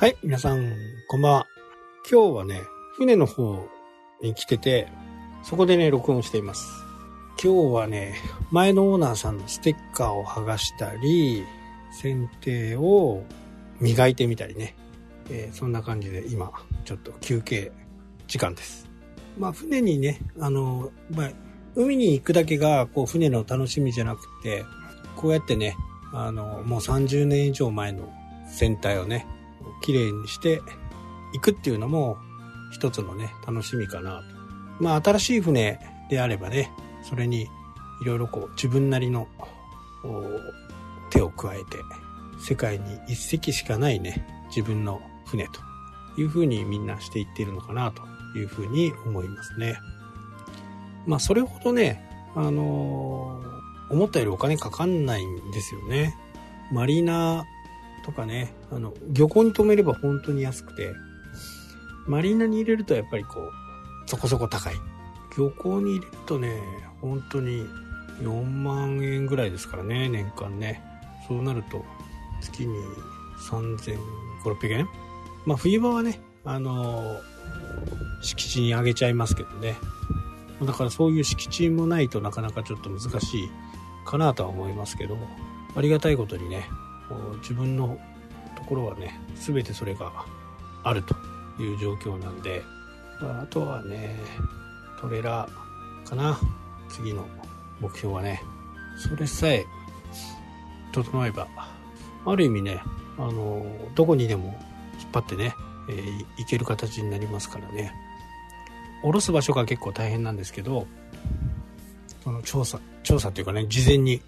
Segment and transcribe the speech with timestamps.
[0.00, 0.76] はい、皆さん、
[1.08, 1.46] こんばんは。
[2.08, 2.60] 今日はね、
[2.98, 3.68] 船の方
[4.22, 4.86] に来てて、
[5.42, 6.68] そこでね、録音しています。
[7.42, 8.14] 今日はね、
[8.52, 11.42] 前のオーナーさんのステッカーを剥がしたり、
[12.00, 13.24] 剪定を
[13.80, 14.76] 磨いてみたりね、
[15.30, 16.52] えーそんな感じで今、
[16.84, 17.72] ちょっと休憩
[18.28, 18.88] 時間です。
[19.36, 21.30] まあ、船にね、あの、まあ、
[21.74, 24.64] 海に行くだけが、こう、船の楽しみじゃなくて、
[25.16, 25.74] こうやってね、
[26.12, 28.08] あの、もう30年以上前の
[28.46, 29.26] 船体をね、
[29.80, 30.62] 綺麗にして
[31.32, 32.18] いくっていうのも
[32.72, 34.24] 一つのね、楽しみかなと。
[34.80, 35.78] まあ新しい船
[36.10, 36.70] であればね、
[37.02, 37.42] それに
[38.02, 39.28] いろいろこう自分なりの
[41.10, 41.64] 手を加えて、
[42.40, 45.60] 世界に一隻しかないね、自分の船と
[46.20, 48.02] いうふうにみんなしていっているのかなと
[48.38, 49.78] いうふうに思いますね。
[51.06, 53.58] まあそれほどね、あのー
[53.90, 56.14] 思ったよりお金かかんないんですよね。
[56.72, 57.46] マリーナ
[58.08, 60.94] とかね、あの、漁港に止めれば本当に安くて、
[62.06, 63.52] マリーナに入れるとやっぱりこう、
[64.06, 64.74] そこそこ高い。
[65.36, 66.58] 漁港に入れるとね、
[67.02, 67.66] 本当に
[68.22, 70.82] 4万円ぐらいですからね、年間ね。
[71.28, 71.84] そうなると、
[72.40, 72.74] 月に
[73.50, 73.98] 3500、
[74.42, 74.88] 600円？
[75.44, 77.20] まあ冬場はね、あの
[78.22, 79.76] 敷地にあげちゃいますけどね。
[80.62, 83.50] だからそういう敷地もないとなかなかちょっと難しい
[84.06, 85.18] かなとは思いますけど、
[85.76, 86.70] ありがたいことにね、
[87.40, 87.98] 自分の
[88.56, 90.12] ところはね、全てそれが
[90.84, 91.14] あると
[91.62, 92.62] いう状況なんで、
[93.20, 94.16] あとはね、
[95.00, 96.38] トレーラーかな。
[96.88, 97.26] 次の
[97.80, 98.42] 目標はね、
[98.96, 99.64] それさえ
[100.92, 101.46] 整えば、
[102.24, 102.80] ある意味ね、
[103.18, 104.58] あの、どこにでも
[105.00, 105.54] 引っ張ってね、
[105.90, 107.92] えー行ける形になりますからね。
[109.02, 110.86] 下ろす場所が結構大変なんですけど、
[112.24, 114.20] その調査、調査というかね、事前に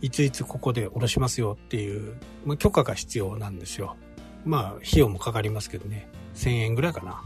[0.00, 3.96] いついつここで下ろしますよっていう、まあ、許可が必要なんですよ。
[4.44, 7.22] まあ、費用もかかりますけどね、1000円ぐらいかな。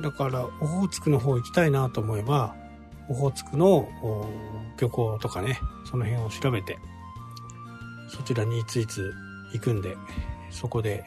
[0.00, 2.54] だから、オホーツクの方行きたいなと思えば、
[3.08, 3.88] オホーツクの
[4.80, 5.58] 漁港とかね、
[5.90, 6.78] その辺を調べて、
[8.08, 9.12] そちらにいついつ
[9.52, 9.96] 行くんで、
[10.50, 11.04] そこで、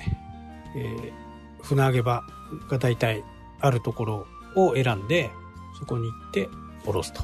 [0.75, 1.25] えー
[1.65, 2.23] 船揚げ場
[2.69, 3.23] が大体
[3.59, 5.31] あるところを選んで、
[5.79, 6.47] そこに行って
[6.85, 7.23] 下ろすと。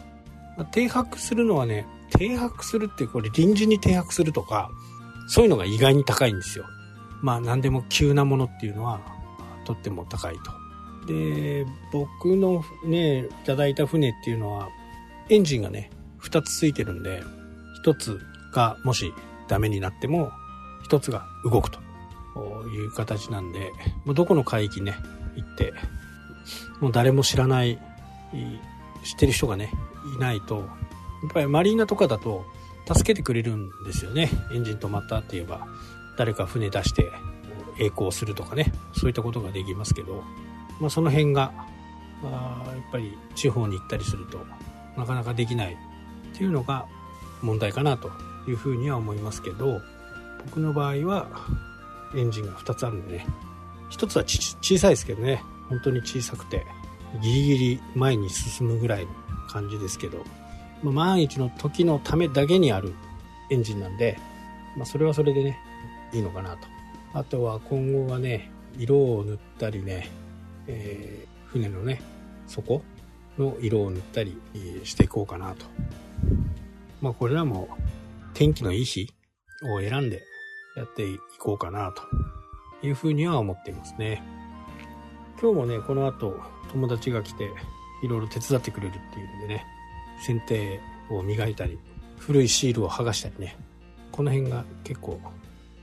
[0.58, 1.86] まあ停泊するのはね、
[2.22, 4.70] 停泊するってこれ臨時に停泊するとか、
[5.28, 6.66] そういうのが意外に高いんですよ。
[7.24, 9.02] まあ何でも急なものっていうのは
[9.66, 10.52] とっても高いと。
[11.08, 14.70] で、僕のね、いただいた船っていうのは
[15.30, 15.90] エンジンがね、
[16.22, 17.24] 2つついてるんで、
[17.84, 18.20] 1つ
[18.54, 19.12] がもし
[19.48, 20.30] ダメになっても
[20.90, 21.80] 1つが動くと
[22.70, 23.72] いう形なんで、
[24.06, 24.94] もうどこの海域ね、
[25.36, 25.74] 行って、
[26.80, 27.80] もう誰も知らな、い
[29.04, 29.72] 知ってる人がね、
[30.16, 30.70] いないと、
[31.24, 32.46] やっぱりマリーナとかだと
[32.88, 34.30] 助けてくれるんですよね。
[34.54, 35.68] エンジン止まったって言えば、
[36.18, 37.12] 誰か船出して
[37.80, 40.24] 栄光するとかね、そういったことができますけど、
[40.80, 41.52] まあその辺が、
[42.24, 44.46] あやっぱり地方に行ったりすると
[44.96, 46.86] なかなかできないっていうのが
[47.42, 48.12] 問題かなと
[48.48, 49.82] いうふうには思いますけど、
[50.46, 51.28] 僕の場合は
[52.16, 53.26] エンジンが2つあるんでね、
[53.92, 56.66] 1つは小さいですけどね、本当に小さくて、
[57.22, 59.12] ギリギリ前に進むぐらいの
[59.50, 60.24] 感じですけど、
[60.84, 62.94] まあ、万一の時のためだけにある
[63.50, 64.18] エンジンなんで、
[64.78, 65.60] まあ、それはそれでね、
[66.14, 66.68] いいのかなと。
[67.14, 70.10] あとは今後はね、色を塗ったりね、
[70.68, 72.02] えー船のね、
[72.48, 72.82] 底
[73.38, 74.40] の色を塗ったり
[74.86, 75.66] していこうかなと。
[77.02, 77.68] まあこれらも
[78.34, 79.14] 天気のいい日
[79.64, 80.22] を選んで
[80.78, 84.24] やっていこうかなというふうには思っていますね。
[85.42, 86.40] 今日もね、この後
[86.72, 87.50] 友達が来て
[88.02, 89.66] いろいろ手伝ってくれるっていうんでね、
[90.26, 91.80] 剪定を磨いたり、
[92.18, 93.58] 古いシールを剥がしたりね、
[94.12, 95.20] この辺が結構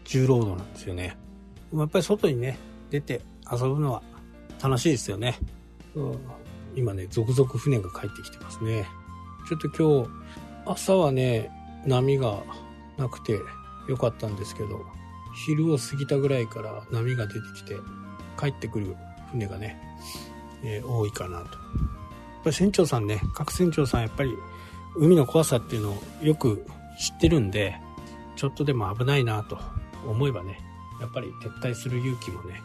[0.04, 1.16] 重労働なんですよね。
[1.74, 2.58] やっぱり外にね、
[2.90, 4.02] 出て遊ぶのは
[4.62, 5.36] 楽しいですよね。
[5.94, 6.18] うん
[6.76, 8.86] 今ね、続々船が帰ってきてますね。
[9.48, 10.10] ちょっと今日、
[10.64, 11.50] 朝はね、
[11.86, 12.42] 波が
[12.96, 13.38] なくて
[13.88, 14.84] よかったんですけど、
[15.46, 17.76] 昼を過ぎたぐらいから波が出てきて、
[18.38, 18.94] 帰ってくる
[19.32, 19.76] 船がね、
[20.62, 21.58] えー多いかなと。
[22.48, 24.34] ぱり船長さんね、各船長さんやっぱり
[24.96, 26.64] 海の怖さっていうのをよく
[26.98, 27.76] 知ってるんで、
[28.36, 29.58] ちょっとでも危ないなと
[30.06, 30.58] 思えばね、
[31.00, 32.60] やっぱり撤退する勇気もね、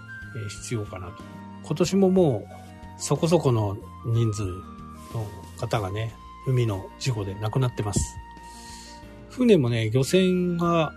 [0.46, 1.24] え必要かなと。
[1.64, 5.28] 今年ももうそこそこの人数の
[5.60, 6.14] 方がね、
[6.48, 8.00] 海の事故で亡くなってます。
[9.30, 10.94] 船もね、漁船が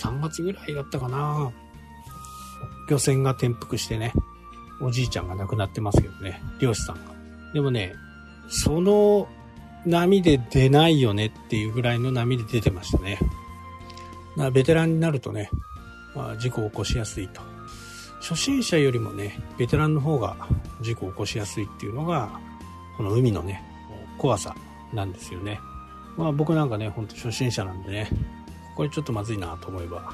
[0.00, 1.50] 3月ぐらいだったかな。
[2.88, 4.12] 漁船が転覆してね、
[4.80, 7.17] おじいちゃんが亡くなってますけどね、漁師さんが。
[7.52, 7.94] でもね、
[8.48, 9.28] その
[9.86, 13.18] 波で出ないよねっていうぐらいの波で出てましたね。
[14.36, 15.50] まベテランになるとね、
[16.14, 17.40] まあ、事故を起こしやすいと。
[18.20, 20.36] 初心者よりもね、ベテランの方が
[20.80, 22.30] 事故を起こしやすいっていうのが、
[22.96, 23.62] この海のね、
[24.18, 24.54] 怖さ
[24.92, 25.60] なんですよね。
[26.16, 28.10] まあ僕なんかね、ほんと初心者なんでね、
[28.76, 30.12] これちょっとまずいなと思えば、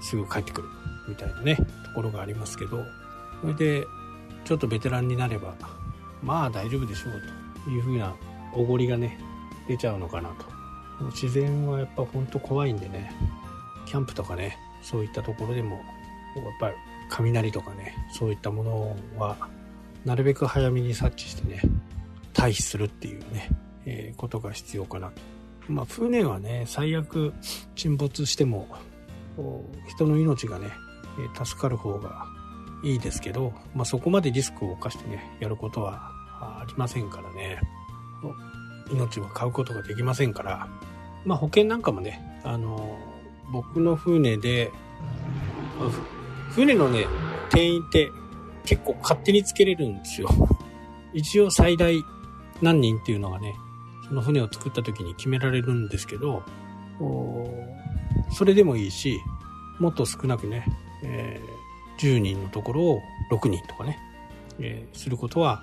[0.00, 0.68] すぐ帰ってくる
[1.08, 1.64] みたいなね、と
[1.94, 2.84] ころがありますけど、
[3.40, 3.86] それで、
[4.44, 5.54] ちょっとベテランになれば、
[6.22, 7.22] まあ大丈夫でしょう
[7.64, 8.14] というふうな
[8.52, 9.18] おごりがね、
[9.66, 10.58] 出ちゃうのかなと。
[11.10, 13.12] 自然はやっぱほんと怖いんでね、
[13.86, 15.84] キャンプとかね、そういったところでも、やっ
[16.60, 16.74] ぱり
[17.08, 19.36] 雷とかね、そういったものは、
[20.04, 21.60] なるべく早めに察知してね、
[22.32, 23.48] 退避するっていうね、
[23.86, 25.20] えー、ことが必要かなと。
[25.68, 27.34] まあ、船はね、最悪
[27.74, 28.68] 沈没しても、
[29.88, 30.70] 人の命がね、
[31.44, 32.26] 助かる方が
[32.82, 37.60] いいですけど、まあ、そこまでリスクを冒してね、やることはありませんからね、
[38.90, 40.68] 命は買うことができませんから、
[41.24, 42.98] まあ、保険なんかもね、あの、
[43.52, 44.70] 僕の船で、
[46.50, 47.06] 船のね、
[47.50, 48.10] 定員って
[48.64, 50.28] 結構勝手につけれるんですよ。
[51.14, 52.02] 一応最大
[52.60, 53.54] 何人っていうのがね、
[54.06, 56.42] その船を作った時に決められるんですけど、
[58.30, 59.20] それでもいいし、
[59.78, 60.66] もっと少なくね、
[61.02, 61.57] えー、
[61.98, 63.98] 10人のところを6人とかね、
[64.60, 65.62] えー、することは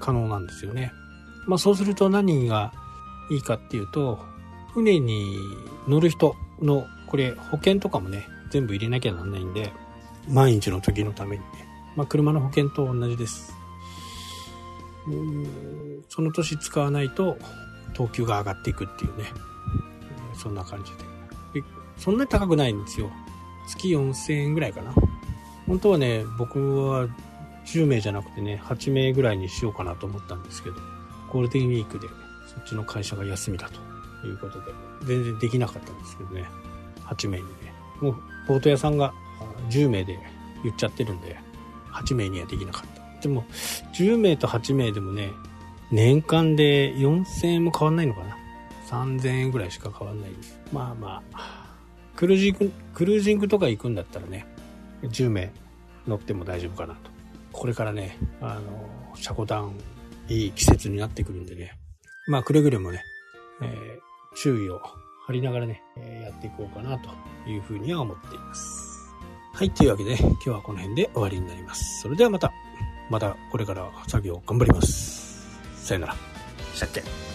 [0.00, 0.92] 可能なんですよね。
[1.46, 2.72] まあそうすると何が
[3.30, 4.18] いいかっていうと、
[4.74, 5.36] 船に
[5.88, 9.72] 乗る人の、これ保険とかもね、全部入れなきゃなんないんで、
[10.28, 11.48] 万一の時のためにね、
[11.96, 13.54] まあ車の保険と同じです。
[16.08, 17.36] その年使わないと
[17.94, 19.24] 等級が上がっていくっていうね、
[20.34, 20.92] そんな感じ
[21.54, 21.60] で。
[21.60, 21.66] で
[21.96, 23.10] そんなに高くないんですよ。
[23.68, 24.94] 月4000円ぐらいかな。
[25.72, 27.08] 本当はね、僕は
[27.64, 30.76] 10名じゃなくてね、8名ぐらいにしようかなと思ったんですけど、
[31.30, 32.08] ゴールデンウィークで
[32.46, 33.70] そっちの会社が休みだ
[34.20, 34.66] ということで、
[35.04, 36.44] 全然できなかったんですけどね、
[37.06, 37.72] 8名にね。
[38.02, 38.16] もう、
[38.46, 39.14] ボート屋さんが
[39.70, 40.18] 10名で
[40.62, 41.38] 言っちゃってるんで、
[41.90, 43.22] 8名にはできなかった。
[43.22, 43.46] でも、
[43.94, 45.30] 10名と8名でもね、
[45.90, 48.36] 年間で4000円も変わんないのかな。
[48.90, 50.60] 3000円ぐらいしか変わんないです。
[50.70, 51.74] まあまあ、
[52.14, 54.44] クルージング、クルージングとか行くんだったらね、
[55.04, 55.50] 10名
[56.06, 57.10] 乗っても大丈夫かなと。
[57.52, 59.72] これからね、あの、車庫段、
[60.28, 61.78] いい季節になってくるんでね。
[62.28, 63.02] まあ、くれぐれもね、
[63.62, 64.80] えー、注意を
[65.26, 67.10] 張りながらね、えー、やっていこうかなと
[67.48, 68.92] いうふうには思っています。
[69.54, 72.00] はい、というわけで、今日はこの辺で終わりになります。
[72.02, 72.52] それではまた。
[73.10, 75.60] またこれから作業頑張ります。
[75.76, 76.16] さよなら。
[76.74, 77.31] したっけ